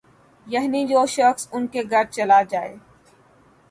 یعنی 0.47 0.85
جو 0.87 1.05
شخص 1.07 1.47
ان 1.51 1.67
کے 1.67 1.81
گھر 1.91 2.03
چلا 2.11 2.41
جائے 2.43 2.75